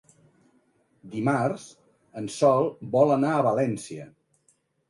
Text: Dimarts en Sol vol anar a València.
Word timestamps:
Dimarts 1.11 1.67
en 2.23 2.31
Sol 2.39 2.73
vol 2.97 3.15
anar 3.19 3.35
a 3.37 3.47
València. 3.53 4.09